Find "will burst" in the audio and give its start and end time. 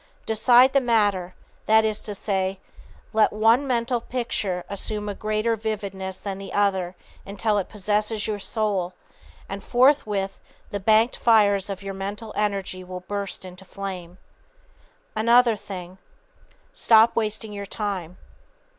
12.83-13.45